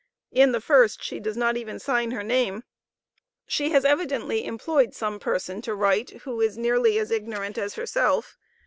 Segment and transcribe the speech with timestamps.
[0.31, 2.63] In the first she does not even sign her name.
[3.45, 8.35] She has evidently employed some person to write, who is nearly as ignorant as herself.